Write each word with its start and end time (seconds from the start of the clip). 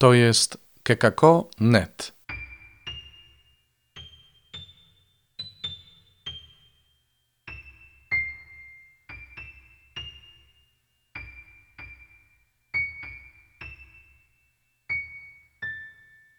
To 0.00 0.14
jest 0.14 0.58
kekako.net. 0.82 2.12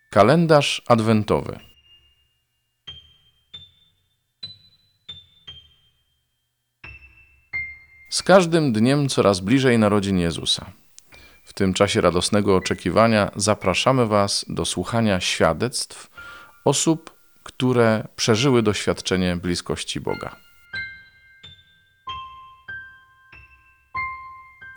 Kalendarz 0.10 0.82
adwentowy. 0.88 1.60
Z 8.10 8.24
każdym 8.24 8.74
dniem 8.74 9.10
coraz 9.10 9.40
bliżej 9.40 9.80
narodzin 9.80 10.20
Jezusa. 10.20 10.72
Tym 11.62 11.74
czasie 11.74 12.02
radosnego 12.02 12.56
oczekiwania 12.56 13.32
zapraszamy 13.36 14.06
Was 14.06 14.46
do 14.50 14.66
słuchania 14.66 15.20
świadectw 15.20 16.10
osób, 16.66 17.16
które 17.44 18.08
przeżyły 18.16 18.64
doświadczenie 18.64 19.36
bliskości 19.36 20.00
Boga. 20.00 20.36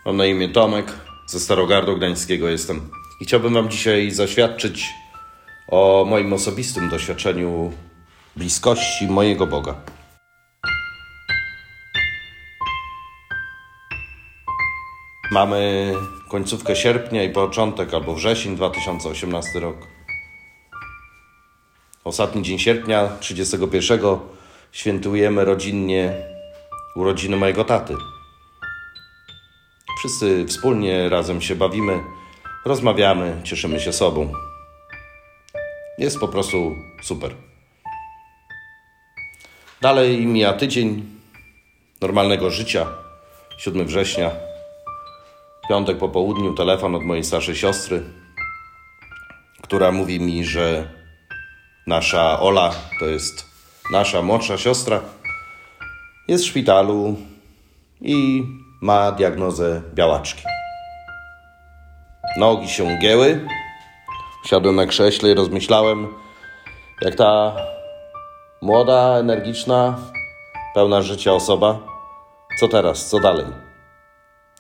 Mam 0.07 0.17
na 0.17 0.27
imię 0.27 0.49
Tomek, 0.49 0.93
ze 1.27 1.41
Starogardu 1.41 1.97
Gdańskiego 1.97 2.49
jestem. 2.49 2.91
I 3.21 3.25
chciałbym 3.25 3.55
Wam 3.55 3.71
dzisiaj 3.71 4.11
zaświadczyć 4.11 4.87
o 5.69 6.05
moim 6.09 6.33
osobistym 6.33 6.89
doświadczeniu 6.89 7.73
bliskości 8.37 9.07
mojego 9.07 9.47
Boga. 9.47 9.75
Mamy 15.35 15.95
końcówkę 16.29 16.77
sierpnia 16.77 17.23
i 17.23 17.31
początek 17.31 17.95
albo 17.95 18.15
wrzesień 18.15 18.57
2018 18.57 19.61
rok. 19.61 19.77
Ostatni 22.05 22.43
dzień 22.43 22.59
sierpnia, 22.59 23.09
31, 23.21 24.01
świętujemy 24.73 25.45
rodzinnie 25.45 26.15
urodziny 26.97 27.37
mojego 27.37 27.65
taty. 27.65 27.95
Wszyscy 29.99 30.47
wspólnie 30.47 31.09
razem 31.09 31.41
się 31.43 31.55
bawimy, 31.55 32.01
rozmawiamy, 32.65 33.41
cieszymy 33.45 33.81
się 33.81 33.93
sobą. 33.93 34.33
Jest 35.99 36.19
po 36.19 36.29
prostu 36.29 36.75
super. 37.03 37.35
Dalej 39.81 40.27
mija 40.27 40.53
tydzień 40.53 41.07
normalnego 42.01 42.51
życia, 42.51 42.87
7 43.59 43.87
września. 43.87 44.54
Piątek 45.69 45.99
po 45.99 46.09
południu 46.09 46.55
telefon 46.55 46.95
od 46.95 47.03
mojej 47.03 47.25
starszej 47.25 47.57
siostry, 47.57 48.03
która 49.63 49.93
mówi 49.93 50.21
mi, 50.21 50.45
że 50.45 50.89
nasza 51.87 52.41
Ola, 52.41 52.75
to 53.01 53.07
jest 53.07 53.47
nasza 53.93 54.23
młodsza 54.23 54.59
siostra, 54.59 55.01
jest 56.29 56.45
w 56.45 56.47
szpitalu 56.47 57.17
i 58.01 58.45
ma 58.83 59.13
diagnozę 59.13 59.83
białaczki. 59.95 60.43
Nogi 62.37 62.69
się 62.69 62.99
gięły. 62.99 63.49
Siadłem 64.47 64.77
na 64.77 64.87
krześle 64.87 65.31
i 65.31 65.35
rozmyślałem, 65.35 66.09
jak 67.03 67.15
ta 67.15 67.57
młoda, 68.63 69.19
energiczna, 69.19 69.99
pełna 70.75 71.03
życia 71.03 71.33
osoba, 71.33 71.79
co 72.61 72.69
teraz, 72.69 73.09
co 73.09 73.21
dalej? 73.21 73.47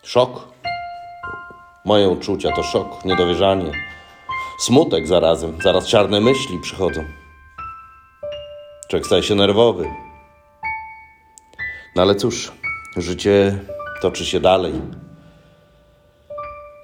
Szok. 0.02 0.53
Moje 1.84 2.08
uczucia 2.08 2.52
to 2.52 2.62
szok, 2.62 3.04
niedowierzanie, 3.04 3.72
smutek 4.60 5.06
zarazem, 5.06 5.58
zaraz 5.62 5.86
czarne 5.86 6.20
myśli 6.20 6.58
przychodzą. 6.62 7.04
Człowiek 8.88 9.06
staje 9.06 9.22
się 9.22 9.34
nerwowy. 9.34 9.90
No 11.96 12.02
ale 12.02 12.14
cóż, 12.14 12.52
życie 12.96 13.58
toczy 14.02 14.26
się 14.26 14.40
dalej. 14.40 14.72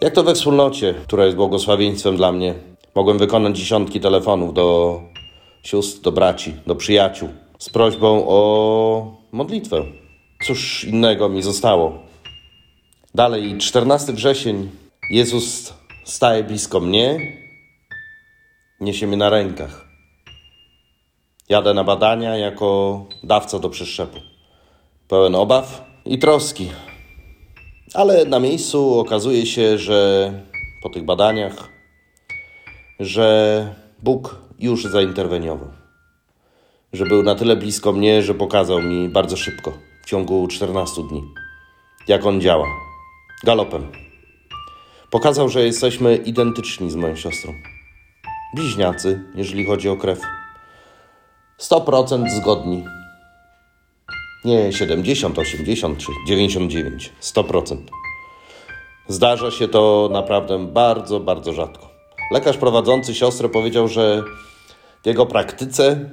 Jak 0.01 0.15
to 0.15 0.23
we 0.23 0.35
wspólnocie, 0.35 0.95
która 0.95 1.25
jest 1.25 1.37
błogosławieństwem 1.37 2.17
dla 2.17 2.33
mnie, 2.33 2.55
mogłem 2.95 3.19
wykonać 3.19 3.59
dziesiątki 3.59 4.01
telefonów 4.01 4.55
do 4.55 5.01
sióstr, 5.63 6.01
do 6.01 6.13
braci, 6.13 6.55
do 6.67 6.75
przyjaciół 6.75 7.29
z 7.59 7.69
prośbą 7.71 8.25
o 8.29 9.17
modlitwę. 9.33 9.85
Cóż 10.47 10.85
innego 10.85 11.29
mi 11.29 11.43
zostało. 11.43 11.99
Dalej, 13.15 13.59
14 13.59 14.13
wrzesień, 14.13 14.71
Jezus 15.11 15.75
staje 16.05 16.45
blisko 16.45 16.81
mnie, 16.81 17.37
niesie 18.81 19.07
mnie 19.07 19.17
na 19.17 19.31
rękach. 19.31 19.89
Jadę 21.49 21.75
na 21.75 21.85
badania 21.85 22.37
jako 22.37 23.05
dawca 23.23 23.59
do 23.59 23.71
przeszczepu. 23.71 24.19
Pełen 25.09 25.35
obaw 25.35 25.85
i 26.05 26.19
troski. 26.19 26.71
Ale 27.95 28.25
na 28.25 28.39
miejscu 28.41 28.99
okazuje 28.99 29.47
się, 29.47 29.79
że 29.79 30.33
po 30.83 30.89
tych 30.91 31.05
badaniach, 31.05 31.69
że 33.01 33.75
Bóg 34.03 34.37
już 34.59 34.85
zainterweniował. 34.85 35.71
Że 36.93 37.07
był 37.07 37.23
na 37.23 37.35
tyle 37.35 37.57
blisko 37.57 37.93
mnie, 37.93 38.23
że 38.23 38.35
pokazał 38.35 38.83
mi 38.83 39.09
bardzo 39.09 39.37
szybko, 39.37 39.73
w 40.03 40.07
ciągu 40.07 40.49
14 40.49 41.03
dni, 41.03 41.23
jak 42.09 42.27
on 42.27 42.41
działa. 42.41 42.67
Galopem. 43.45 44.10
Pokazał, 45.11 45.49
że 45.49 45.65
jesteśmy 45.65 46.17
identyczni 46.17 46.91
z 46.91 46.95
moją 46.95 47.17
siostrą. 47.17 47.55
Bliźniacy, 48.55 49.23
jeżeli 49.35 49.65
chodzi 49.65 49.89
o 49.89 49.97
krew. 49.97 50.21
100% 51.61 52.29
zgodni. 52.29 52.85
Nie 54.45 54.73
70, 54.73 55.39
80 55.39 55.99
czy 55.99 56.07
99, 56.27 57.13
100%. 57.23 57.77
Zdarza 59.09 59.51
się 59.51 59.69
to 59.69 60.09
naprawdę 60.13 60.59
bardzo, 60.59 61.21
bardzo 61.21 61.53
rzadko. 61.53 61.91
Lekarz 62.33 62.57
prowadzący 62.57 63.15
siostrę 63.15 63.49
powiedział, 63.49 63.89
że 63.89 64.23
w 65.03 65.07
jego 65.07 65.27
praktyce 65.27 66.11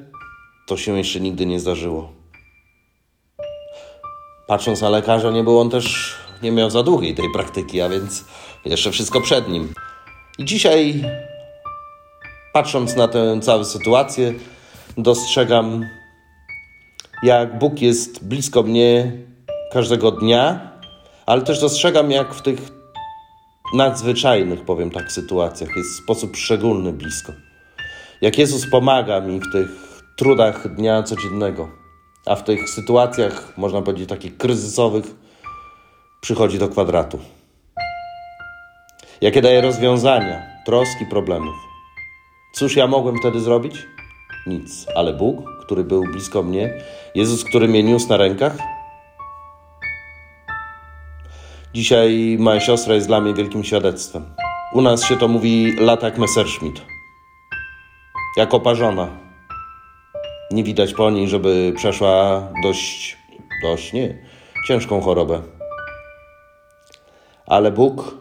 to 0.67 0.77
się 0.77 0.97
jeszcze 0.97 1.19
nigdy 1.19 1.45
nie 1.45 1.59
zdarzyło. 1.59 2.11
Patrząc 4.47 4.81
na 4.81 4.89
lekarza, 4.89 5.31
nie 5.31 5.43
był 5.43 5.59
on 5.59 5.69
też, 5.69 6.15
nie 6.41 6.51
miał 6.51 6.69
za 6.69 6.83
długiej 6.83 7.15
tej 7.15 7.31
praktyki, 7.33 7.81
a 7.81 7.89
więc 7.89 8.25
jeszcze 8.65 8.91
wszystko 8.91 9.21
przed 9.21 9.49
nim. 9.49 9.73
I 10.37 10.45
dzisiaj, 10.45 11.03
patrząc 12.53 12.95
na 12.95 13.07
tę 13.07 13.39
całą 13.41 13.63
sytuację, 13.63 14.33
dostrzegam 14.97 15.85
jak 17.23 17.59
Bóg 17.59 17.81
jest 17.81 18.25
blisko 18.25 18.63
mnie 18.63 19.11
każdego 19.71 20.11
dnia, 20.11 20.71
ale 21.25 21.41
też 21.41 21.59
dostrzegam, 21.59 22.11
jak 22.11 22.33
w 22.33 22.41
tych 22.41 22.59
nadzwyczajnych, 23.73 24.65
powiem 24.65 24.91
tak, 24.91 25.11
sytuacjach 25.11 25.69
jest 25.75 25.89
w 25.89 26.03
sposób 26.03 26.37
szczególny 26.37 26.93
blisko. 26.93 27.33
Jak 28.21 28.37
Jezus 28.37 28.69
pomaga 28.71 29.21
mi 29.21 29.39
w 29.39 29.51
tych 29.51 29.67
trudach 30.17 30.75
dnia 30.75 31.03
codziennego, 31.03 31.69
a 32.25 32.35
w 32.35 32.43
tych 32.43 32.69
sytuacjach, 32.69 33.53
można 33.57 33.81
powiedzieć, 33.81 34.09
takich 34.09 34.37
kryzysowych, 34.37 35.05
przychodzi 36.22 36.59
do 36.59 36.69
kwadratu. 36.69 37.19
Jakie 39.22 39.41
daje 39.41 39.61
rozwiązania, 39.61 40.41
troski, 40.66 41.05
problemów. 41.05 41.55
Cóż 42.53 42.75
ja 42.75 42.88
mogłem 42.88 43.17
wtedy 43.17 43.39
zrobić? 43.39 43.88
Nic, 44.47 44.85
ale 44.95 45.13
Bóg, 45.13 45.50
który 45.61 45.83
był 45.83 46.03
blisko 46.03 46.44
mnie, 46.44 46.73
Jezus, 47.16 47.44
który 47.44 47.67
mnie 47.67 47.83
niósł 47.83 48.09
na 48.09 48.17
rękach. 48.17 48.57
Dzisiaj 51.73 52.38
moja 52.39 52.59
siostra 52.59 52.95
jest 52.95 53.07
dla 53.07 53.22
mnie 53.22 53.33
wielkim 53.33 53.63
świadectwem. 53.63 54.25
U 54.73 54.81
nas 54.81 55.03
się 55.03 55.17
to 55.17 55.27
mówi 55.27 55.75
latak 55.79 56.17
Messerschmitt. 56.17 56.81
Jak 58.38 58.53
oparzona. 58.53 59.07
Nie 60.51 60.63
widać 60.63 60.94
po 60.94 61.12
niej, 61.12 61.27
żeby 61.27 61.74
przeszła 61.75 62.44
dość, 62.63 63.18
dość 63.63 63.94
nie, 63.94 64.18
ciężką 64.68 65.01
chorobę. 65.01 65.56
Ale 67.47 67.71
Bóg, 67.71 68.17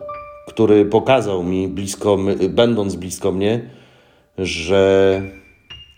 który 0.48 0.84
pokazał 0.84 1.42
mi, 1.42 1.68
blisko, 1.68 2.18
będąc 2.48 2.94
blisko 2.94 3.32
mnie, 3.32 3.70
że 4.38 5.22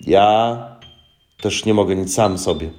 ja 0.01 0.59
też 1.41 1.65
nie 1.65 1.75
mogę 1.75 1.97
nic 1.97 2.15
sam 2.15 2.39
sobie, 2.39 2.71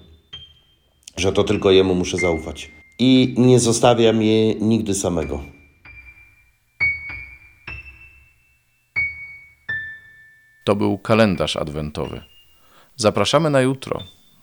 że 1.18 1.31
to 1.31 1.44
tylko 1.44 1.72
Jemu 1.72 1.96
muszę 1.96 2.18
zaufać. 2.18 2.72
I 3.00 3.36
nie 3.38 3.60
zostawia 3.60 4.13
mnie 4.13 4.56
nigdy 4.56 4.94
samego. 4.94 5.44
To 10.66 10.75
był 10.75 10.98
kalendarz 10.98 11.56
adwentowy. 11.56 12.22
Zapraszamy 12.95 13.50
na 13.50 13.62
jutro. 13.62 14.00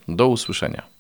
Do 0.08 0.28
usłyszenia. 0.28 0.95